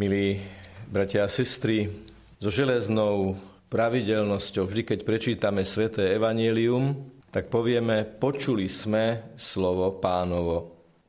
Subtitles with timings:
[0.00, 0.40] Milí
[0.88, 1.84] bratia a sestry,
[2.40, 3.36] so železnou
[3.68, 10.56] pravidelnosťou, vždy keď prečítame sväté Evangelium, tak povieme, počuli sme slovo pánovo.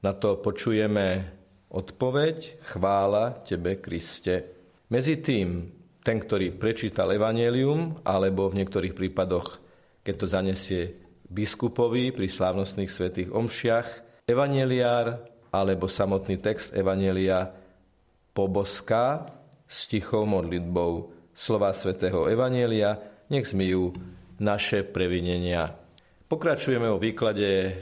[0.03, 1.23] Na to počujeme
[1.71, 4.59] odpoveď, chvála tebe, Kriste.
[4.91, 5.71] Medzi tým,
[6.03, 9.63] ten, ktorý prečítal Evangelium, alebo v niektorých prípadoch,
[10.03, 10.83] keď to zanesie
[11.31, 13.87] biskupovi pri slávnostných svetých omšiach,
[14.27, 17.60] evaneliár alebo samotný text Evanelia
[18.31, 19.27] poboská
[19.67, 22.99] s tichou modlitbou slova svätého Evanielia,
[23.31, 23.95] nech zmyjú
[24.39, 25.75] naše previnenia.
[26.27, 27.75] Pokračujeme o výklade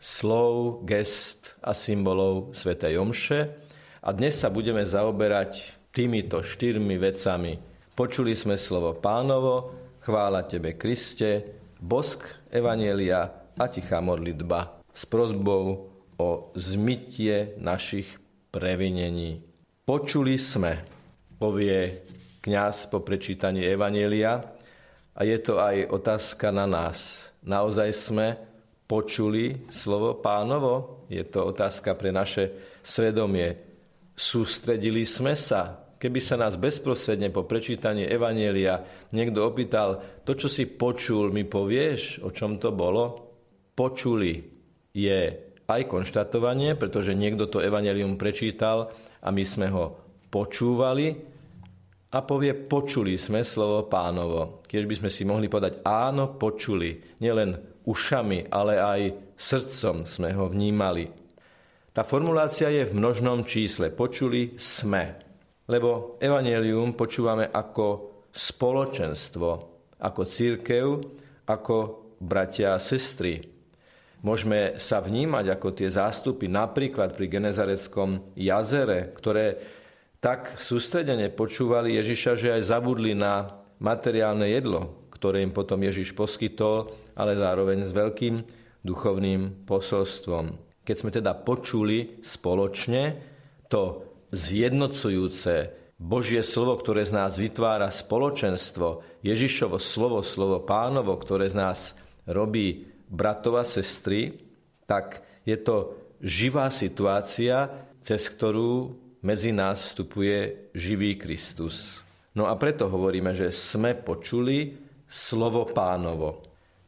[0.00, 3.40] slov, gest a symbolov svätej Omše
[4.04, 7.56] a dnes sa budeme zaoberať týmito štyrmi vecami.
[7.94, 9.72] Počuli sme slovo pánovo,
[10.04, 11.44] chvála Tebe Kriste,
[11.80, 15.88] bosk Evanielia a tichá modlitba s prozbou
[16.20, 18.20] o zmytie našich
[18.52, 19.53] previnení.
[19.84, 20.80] Počuli sme,
[21.36, 21.92] povie
[22.40, 24.40] kňaz po prečítaní Evanielia,
[25.12, 27.28] a je to aj otázka na nás.
[27.44, 28.32] Naozaj sme
[28.88, 31.04] počuli slovo pánovo?
[31.12, 32.48] Je to otázka pre naše
[32.80, 33.60] svedomie.
[34.16, 35.92] Sústredili sme sa?
[36.00, 38.80] Keby sa nás bezprostredne po prečítaní Evanielia
[39.12, 43.36] niekto opýtal, to, čo si počul, mi povieš, o čom to bolo?
[43.76, 44.32] Počuli
[44.96, 45.20] je
[45.70, 48.92] aj konštatovanie, pretože niekto to Evangelium prečítal
[49.24, 49.96] a my sme ho
[50.28, 51.34] počúvali,
[52.14, 54.62] a povie, počuli sme slovo pánovo.
[54.62, 57.18] Keď by sme si mohli povedať, áno, počuli.
[57.18, 59.00] Nielen ušami, ale aj
[59.34, 61.10] srdcom sme ho vnímali.
[61.90, 63.90] Tá formulácia je v množnom čísle.
[63.90, 65.18] Počuli sme.
[65.66, 67.86] Lebo evanelium počúvame ako
[68.30, 69.48] spoločenstvo,
[69.98, 70.86] ako církev,
[71.50, 71.76] ako
[72.22, 73.42] bratia a sestry.
[74.24, 79.60] Môžeme sa vnímať ako tie zástupy napríklad pri Genezareckom jazere, ktoré
[80.16, 86.88] tak sústredene počúvali Ježiša, že aj zabudli na materiálne jedlo, ktoré im potom Ježiš poskytol,
[87.12, 88.34] ale zároveň s veľkým
[88.80, 90.56] duchovným posolstvom.
[90.80, 93.20] Keď sme teda počuli spoločne
[93.68, 101.60] to zjednocujúce Božie slovo, ktoré z nás vytvára spoločenstvo, Ježišovo slovo, slovo pánovo, ktoré z
[101.60, 101.92] nás
[102.24, 104.34] robí bratova sestry,
[104.84, 107.70] tak je to živá situácia,
[108.02, 108.92] cez ktorú
[109.24, 112.02] medzi nás vstupuje živý Kristus.
[112.34, 114.74] No a preto hovoríme, že sme počuli
[115.06, 116.42] slovo pánovo.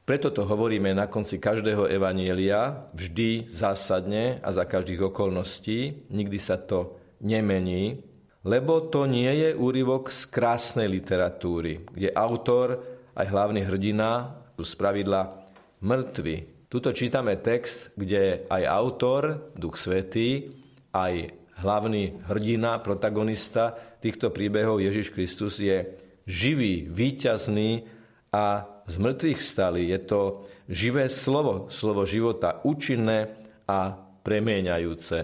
[0.06, 6.58] Preto to hovoríme na konci každého evanielia, vždy zásadne a za každých okolností, nikdy sa
[6.62, 8.02] to nemení,
[8.46, 12.78] lebo to nie je úryvok z krásnej literatúry, kde autor
[13.18, 15.45] aj hlavný hrdina sú spravidla
[15.86, 16.36] mŕtvi.
[16.66, 20.50] Tuto čítame text, kde aj autor, Duch Svetý,
[20.90, 21.30] aj
[21.62, 23.70] hlavný hrdina, protagonista
[24.02, 25.94] týchto príbehov Ježiš Kristus je
[26.26, 27.86] živý, výťazný
[28.34, 29.86] a z mŕtvych stali.
[29.86, 33.94] Je to živé slovo, slovo života, účinné a
[34.26, 35.16] premieňajúce.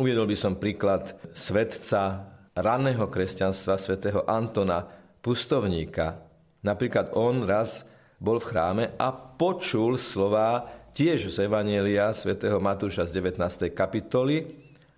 [0.00, 4.88] Uviedol by som príklad svetca raného kresťanstva, svätého Antona,
[5.20, 6.16] pustovníka.
[6.64, 7.84] Napríklad on raz
[8.22, 13.74] bol v chráme a počul slova tiež z Evanielia svätého Matúša z 19.
[13.74, 14.46] kapitoly,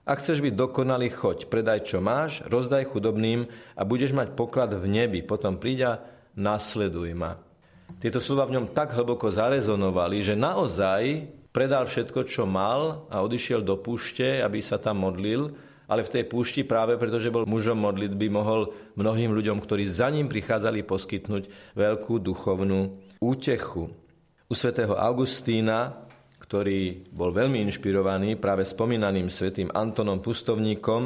[0.04, 4.84] ak chceš byť dokonalý, choď, predaj čo máš, rozdaj chudobným a budeš mať poklad v
[4.84, 5.24] nebi.
[5.24, 5.92] Potom príď a
[6.36, 7.40] nasleduj ma.
[7.96, 11.24] Tieto slova v ňom tak hlboko zarezonovali, že naozaj
[11.56, 15.56] predal všetko, čo mal a odišiel do púšte, aby sa tam modlil,
[15.88, 20.28] ale v tej púšti práve pretože bol mužom modlitby, mohol mnohým ľuďom, ktorí za ním
[20.28, 23.88] prichádzali, poskytnúť veľkú duchovnú útechu.
[24.44, 26.04] U svätého Augustína
[26.44, 31.02] ktorý bol veľmi inšpirovaný práve spomínaným svetým Antonom Pustovníkom,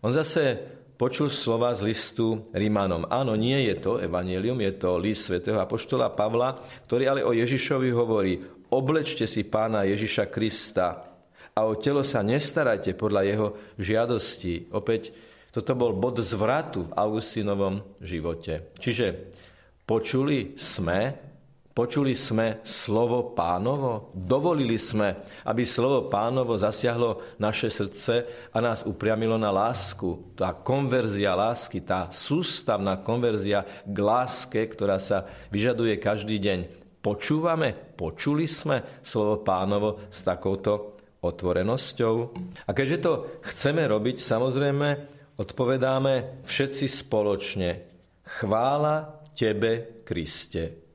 [0.00, 0.56] on zase
[0.94, 3.10] počul slova z listu Rímanom.
[3.10, 7.90] Áno, nie je to evanelium, je to list svätého Apoštola Pavla, ktorý ale o Ježišovi
[7.90, 8.38] hovorí,
[8.70, 11.02] oblečte si pána Ježiša Krista
[11.50, 13.46] a o telo sa nestarajte podľa jeho
[13.82, 14.70] žiadosti.
[14.70, 15.10] Opäť,
[15.50, 18.70] toto bol bod zvratu v Augustínovom živote.
[18.78, 19.34] Čiže
[19.82, 21.26] počuli sme
[21.76, 24.08] Počuli sme slovo pánovo?
[24.16, 25.12] Dovolili sme,
[25.44, 30.32] aby slovo pánovo zasiahlo naše srdce a nás upriamilo na lásku.
[30.32, 36.58] Tá konverzia lásky, tá sústavná konverzia k láske, ktorá sa vyžaduje každý deň.
[37.04, 42.14] Počúvame, počuli sme slovo pánovo s takouto otvorenosťou?
[42.64, 43.12] A keďže to
[43.52, 44.88] chceme robiť, samozrejme,
[45.36, 47.84] odpovedáme všetci spoločne.
[48.24, 50.85] Chvála Tebe, Kriste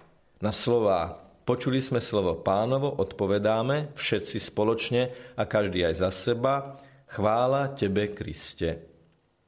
[0.41, 5.01] na slova Počuli sme slovo pánovo, odpovedáme všetci spoločne
[5.35, 6.79] a každý aj za seba.
[7.09, 8.87] Chvála Tebe, Kriste.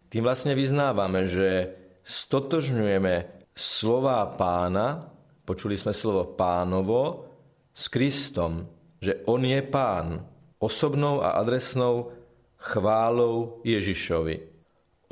[0.09, 5.05] Tým vlastne vyznávame, že stotožňujeme slova pána,
[5.45, 7.29] počuli sme slovo pánovo,
[7.71, 8.67] s Kristom,
[8.99, 10.27] že on je pán,
[10.59, 12.11] osobnou a adresnou
[12.57, 14.35] chválou Ježišovi.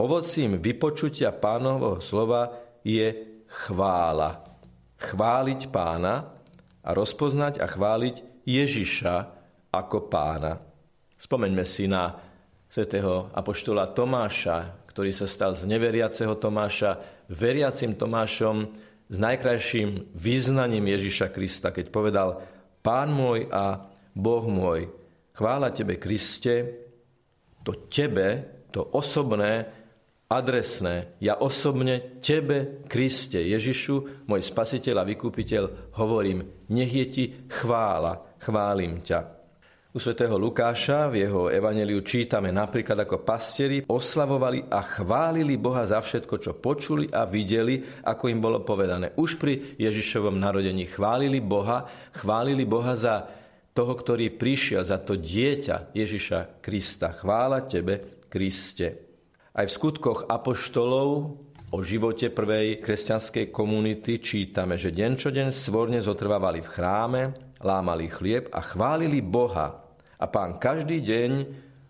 [0.02, 2.52] Ovocím vypočutia pánovho slova
[2.84, 3.16] je
[3.48, 4.51] chvála.
[5.02, 6.30] Chváliť pána
[6.86, 9.16] a rozpoznať a chváliť Ježiša
[9.74, 10.62] ako pána.
[11.18, 12.14] Spomeňme si na
[12.70, 17.02] svätého apoštola Tomáša, ktorý sa stal z neveriaceho Tomáša
[17.34, 18.70] veriacim Tomášom
[19.12, 22.30] s najkrajším význaním Ježiša Krista, keď povedal
[22.86, 24.88] Pán môj a Boh môj,
[25.34, 26.80] chvála Tebe Kriste,
[27.66, 29.81] to Tebe, to osobné,
[30.32, 35.64] adresné, ja osobne Tebe, Kriste, Ježišu, môj spasiteľ a vykúpiteľ,
[36.00, 39.44] hovorím, nech je Ti chvála, chválim ťa.
[39.92, 46.00] U svätého Lukáša v jeho evaneliu čítame napríklad ako pastieri oslavovali a chválili Boha za
[46.00, 49.12] všetko, čo počuli a videli, ako im bolo povedané.
[49.20, 53.28] Už pri Ježišovom narodení chválili Boha, chválili Boha za
[53.76, 57.12] toho, ktorý prišiel, za to dieťa Ježiša Krista.
[57.12, 59.11] Chvála Tebe, Kriste.
[59.52, 61.36] Aj v skutkoch apoštolov
[61.76, 67.22] o živote prvej kresťanskej komunity čítame, že deň čo deň svorne zotrvávali v chráme,
[67.60, 71.32] lámali chlieb a chválili Boha, a pán každý deň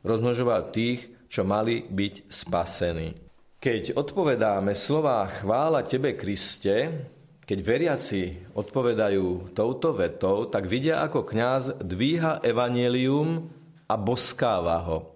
[0.01, 3.13] rozmnožoval tých, čo mali byť spasení.
[3.61, 7.05] Keď odpovedáme slová chvála Tebe, Kriste,
[7.45, 8.21] keď veriaci
[8.57, 13.51] odpovedajú touto vetou, tak vidia, ako kňaz dvíha evanelium
[13.85, 15.10] a boskáva ho.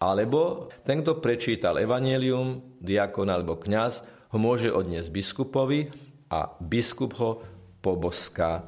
[0.00, 3.92] Alebo ten, kto prečítal evanelium, diakon alebo kňaz,
[4.32, 5.80] ho môže odniesť biskupovi
[6.32, 7.30] a biskup ho
[7.84, 8.64] poboská.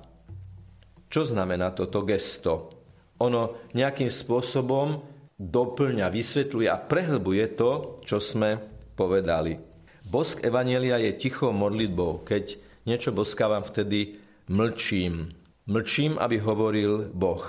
[1.09, 2.83] Čo znamená toto gesto?
[3.23, 4.99] ono nejakým spôsobom
[5.39, 7.71] doplňa, vysvetľuje a prehlbuje to,
[8.03, 8.59] čo sme
[8.99, 9.55] povedali.
[10.03, 12.27] Bosk Evanielia je tichou modlitbou.
[12.27, 12.59] Keď
[12.91, 14.19] niečo boskávam, vtedy
[14.51, 15.31] mlčím.
[15.71, 17.47] Mlčím, aby hovoril Boh.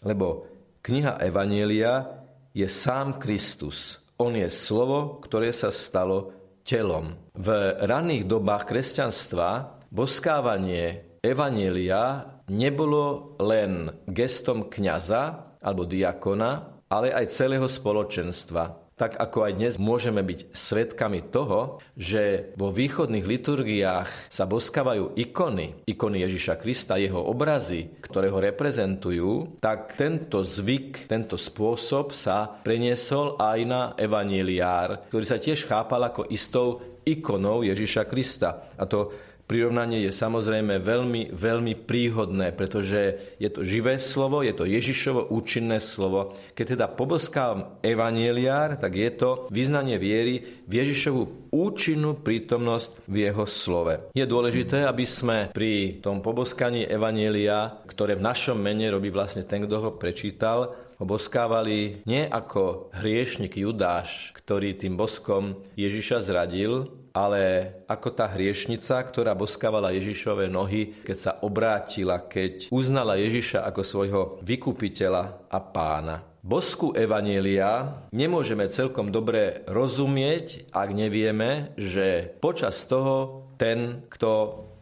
[0.00, 0.48] Lebo
[0.80, 2.21] kniha Evanielia
[2.52, 4.00] je sám Kristus.
[4.20, 6.32] On je slovo, ktoré sa stalo
[6.62, 7.16] telom.
[7.34, 7.48] V
[7.82, 18.91] ranných dobách kresťanstva boskávanie Evanielia nebolo len gestom kňaza alebo diakona, ale aj celého spoločenstva.
[19.02, 25.82] Tak ako aj dnes môžeme byť svetkami toho, že vo východných liturgiách sa boskávajú ikony,
[25.90, 33.34] ikony Ježiša Krista, jeho obrazy, ktoré ho reprezentujú, tak tento zvyk, tento spôsob sa preniesol
[33.42, 38.70] aj na evaneliár, ktorý sa tiež chápal ako istou ikonou Ježiša Krista.
[38.78, 39.10] A to
[39.46, 45.82] prirovnanie je samozrejme veľmi, veľmi príhodné, pretože je to živé slovo, je to Ježišovo účinné
[45.82, 46.32] slovo.
[46.56, 53.44] Keď teda poboskávam evanieliár, tak je to vyznanie viery v Ježišovu účinnú prítomnosť v jeho
[53.44, 53.94] slove.
[54.16, 59.64] Je dôležité, aby sme pri tom poboskaní evanielia, ktoré v našom mene robí vlastne ten,
[59.68, 60.72] kto ho prečítal,
[61.02, 68.98] ho boskávali nie ako hriešnik Judáš, ktorý tým boskom Ježiša zradil, ale ako tá hriešnica,
[69.04, 76.16] ktorá boskávala Ježišove nohy, keď sa obrátila, keď uznala Ježiša ako svojho vykupiteľa a pána.
[76.42, 84.30] Bosku Evanielia nemôžeme celkom dobre rozumieť, ak nevieme, že počas toho ten, kto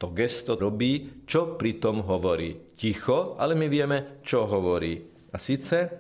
[0.01, 2.73] to gesto robí, čo pritom hovorí.
[2.73, 4.97] Ticho, ale my vieme, čo hovorí.
[5.29, 5.93] A síce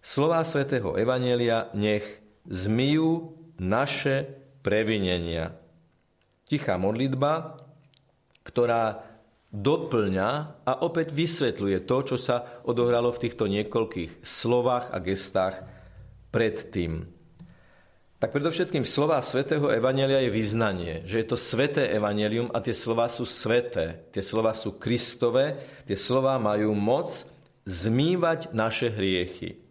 [0.00, 5.54] slová svätého Evanielia nech zmijú naše previnenia.
[6.48, 7.60] Tichá modlitba,
[8.42, 9.04] ktorá
[9.48, 10.30] doplňa
[10.64, 15.64] a opäť vysvetľuje to, čo sa odohralo v týchto niekoľkých slovách a gestách
[16.28, 17.08] predtým.
[18.18, 23.06] Tak predovšetkým slova svätého Evanelia je vyznanie, že je to sveté Evanelium a tie slova
[23.06, 25.54] sú sveté, tie slova sú Kristové,
[25.86, 27.08] tie slova majú moc
[27.62, 29.62] zmývať naše hriechy.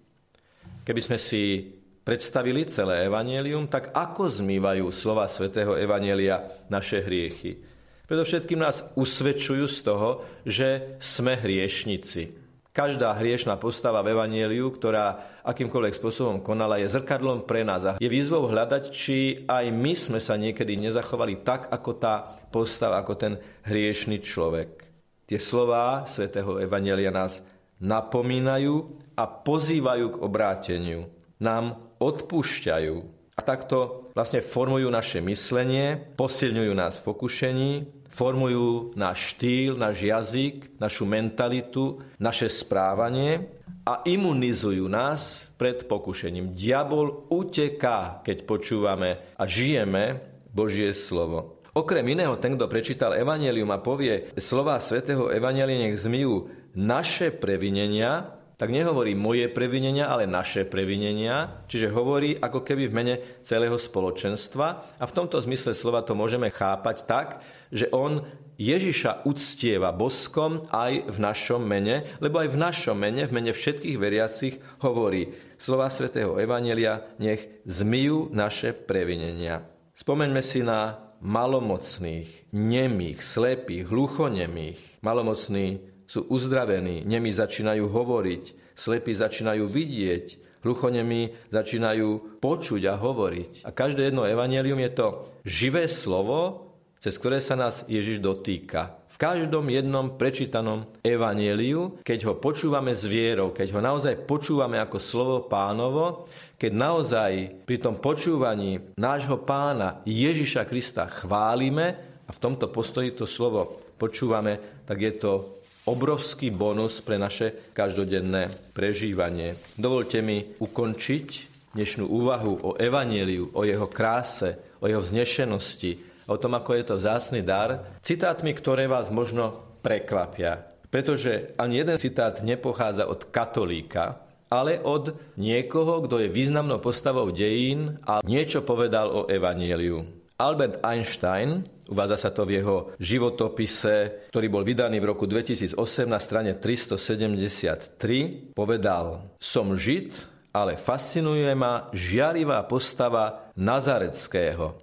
[0.87, 1.75] Keby sme si
[2.07, 6.39] predstavili celé evanelium, tak ako zmývajú slova svätého evanelia
[6.71, 7.59] naše hriechy?
[8.07, 12.47] Predovšetkým nás usvedčujú z toho, že sme hriešnici.
[12.71, 18.07] Každá hriešná postava v Evangeliu, ktorá akýmkoľvek spôsobom konala, je zrkadlom pre nás a je
[18.07, 23.33] výzvou hľadať, či aj my sme sa niekedy nezachovali tak, ako tá postava, ako ten
[23.67, 24.87] hriešný človek.
[25.27, 27.43] Tie slová svätého Evangelia nás
[27.81, 31.09] napomínajú a pozývajú k obráteniu.
[31.41, 32.95] Nám odpúšťajú.
[33.37, 37.71] A takto vlastne formujú naše myslenie, posilňujú nás v pokušení,
[38.09, 43.53] formujú náš štýl, náš jazyk, našu mentalitu, naše správanie
[43.85, 46.57] a imunizujú nás pred pokušením.
[46.57, 50.17] Diabol uteká, keď počúvame a žijeme
[50.49, 51.61] Božie slovo.
[51.77, 58.36] Okrem iného, ten, kto prečítal Evangelium a povie slova svätého Evangelia nech zmijú naše previnenia,
[58.57, 64.67] tak nehovorí moje previnenia, ale naše previnenia, čiže hovorí ako keby v mene celého spoločenstva
[64.97, 67.27] a v tomto zmysle slova to môžeme chápať tak,
[67.69, 68.25] že on
[68.57, 73.97] Ježiša uctieva boskom aj v našom mene, lebo aj v našom mene, v mene všetkých
[74.01, 75.29] veriacich hovorí
[75.61, 79.61] slova svätého Evanelia, nech zmijú naše previnenia.
[79.93, 85.01] Spomeňme si na malomocných, nemých, slepých, hluchonemých.
[85.05, 90.25] Malomocní sú uzdravení, nemi začínajú hovoriť, slepí začínajú vidieť,
[90.63, 93.51] hluchonemi začínajú počuť a hovoriť.
[93.67, 95.07] A každé jedno evanelium je to
[95.43, 98.97] živé slovo, cez ktoré sa nás Ježiš dotýka.
[99.07, 104.97] V každom jednom prečítanom evaneliu, keď ho počúvame s vierou, keď ho naozaj počúvame ako
[104.97, 106.25] slovo pánovo,
[106.57, 107.31] keď naozaj
[107.69, 111.93] pri tom počúvaní nášho pána Ježiša Krista chválime
[112.25, 118.51] a v tomto postoji to slovo počúvame, tak je to obrovský bonus pre naše každodenné
[118.75, 119.55] prežívanie.
[119.79, 121.27] Dovolte mi ukončiť
[121.73, 125.91] dnešnú úvahu o Evangeliu, o jeho kráse, o jeho vznešenosti,
[126.27, 130.67] o tom, ako je to vzácný dar, citátmi, ktoré vás možno prekvapia.
[130.87, 137.99] Pretože ani jeden citát nepochádza od katolíka, ale od niekoho, kto je významnou postavou dejín
[138.07, 140.07] a niečo povedal o Evangeliu.
[140.39, 146.19] Albert Einstein Uvádza sa to v jeho životopise, ktorý bol vydaný v roku 2008 na
[146.19, 148.51] strane 373.
[148.51, 150.11] Povedal, som žid,
[150.51, 154.75] ale fascinuje ma žiarivá postava Nazareckého.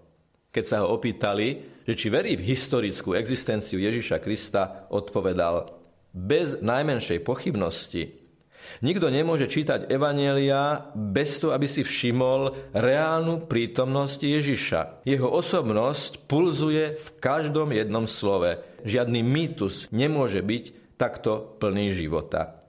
[0.49, 5.77] Keď sa ho opýtali, že či verí v historickú existenciu Ježiša Krista, odpovedal,
[6.15, 8.24] bez najmenšej pochybnosti
[8.83, 14.81] Nikto nemôže čítať Evanielia bez toho, aby si všimol reálnu prítomnosť Ježiša.
[15.09, 18.61] Jeho osobnosť pulzuje v každom jednom slove.
[18.85, 22.65] Žiadny mýtus nemôže byť takto plný života.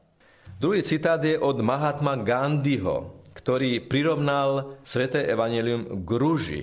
[0.56, 6.62] Druhý citát je od Mahatma Gandhiho, ktorý prirovnal sveté evanelium k rúži.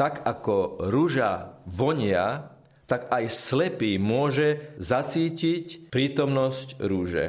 [0.00, 2.56] Tak ako rúža vonia,
[2.88, 7.24] tak aj slepý môže zacítiť prítomnosť rúže.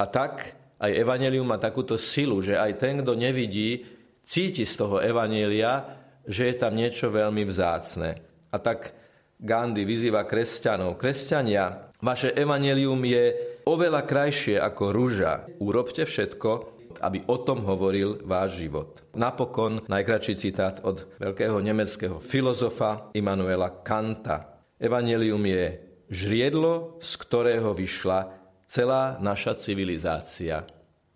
[0.00, 3.86] A tak aj evanelium má takúto silu, že aj ten, kto nevidí,
[4.24, 8.16] cíti z toho evanelia, že je tam niečo veľmi vzácne.
[8.50, 8.96] A tak
[9.38, 10.96] Gandhi vyzýva kresťanov.
[10.96, 13.34] Kresťania, vaše evanelium je
[13.68, 15.44] oveľa krajšie ako rúža.
[15.60, 19.04] Urobte všetko, aby o tom hovoril váš život.
[19.18, 24.62] Napokon najkračší citát od veľkého nemeckého filozofa Immanuela Kanta.
[24.78, 25.64] Evangelium je
[26.08, 28.43] žriedlo, z ktorého vyšla
[28.74, 30.66] celá naša civilizácia.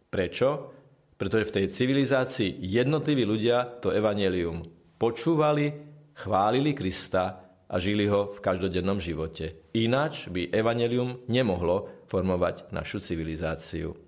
[0.07, 0.71] Prečo?
[1.19, 4.63] Pretože v tej civilizácii jednotliví ľudia to evanelium
[4.95, 5.75] počúvali,
[6.15, 9.75] chválili Krista a žili ho v každodennom živote.
[9.75, 13.99] Ináč by evanelium nemohlo formovať našu civilizáciu.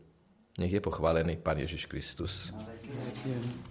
[0.62, 2.54] Nech je pochválený Pán Ježiš Kristus.
[2.54, 3.69] Ďakujem.